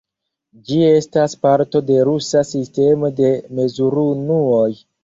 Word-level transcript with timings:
Ĝi 0.69 0.77
estas 0.85 1.35
parto 1.47 1.83
de 1.91 1.99
rusa 2.09 2.45
sistemo 2.55 3.13
de 3.21 3.35
mezurunuoj. 3.61 4.71